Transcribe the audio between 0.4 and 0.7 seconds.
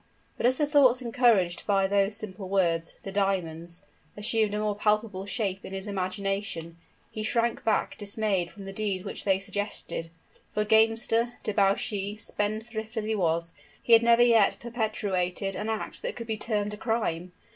as the